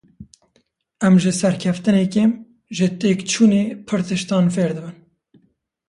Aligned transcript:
Em 1.07 1.15
ji 1.23 1.31
serkeftînê 1.41 2.05
kêm, 2.13 2.31
ji 2.77 2.87
têkçûnê 2.99 3.63
pir 3.85 3.99
tiştan 4.07 4.45
fêr 4.55 4.71
dibin. 4.75 4.95